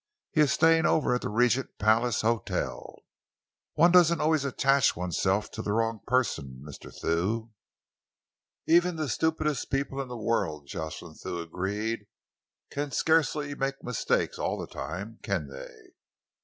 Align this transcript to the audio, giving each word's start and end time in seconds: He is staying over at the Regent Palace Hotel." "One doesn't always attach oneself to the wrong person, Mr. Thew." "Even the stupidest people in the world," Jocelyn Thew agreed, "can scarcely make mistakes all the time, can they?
He 0.31 0.41
is 0.41 0.51
staying 0.51 0.87
over 0.87 1.13
at 1.13 1.21
the 1.21 1.29
Regent 1.29 1.77
Palace 1.77 2.21
Hotel." 2.21 2.95
"One 3.75 3.91
doesn't 3.91 4.19
always 4.19 4.43
attach 4.43 4.95
oneself 4.95 5.51
to 5.51 5.61
the 5.61 5.73
wrong 5.73 5.99
person, 6.07 6.65
Mr. 6.67 6.91
Thew." 6.91 7.51
"Even 8.65 8.95
the 8.95 9.07
stupidest 9.07 9.69
people 9.69 10.01
in 10.01 10.07
the 10.07 10.17
world," 10.17 10.65
Jocelyn 10.65 11.13
Thew 11.13 11.39
agreed, 11.39 12.07
"can 12.71 12.89
scarcely 12.89 13.53
make 13.53 13.83
mistakes 13.83 14.39
all 14.39 14.57
the 14.57 14.65
time, 14.65 15.19
can 15.21 15.49
they? 15.49 15.91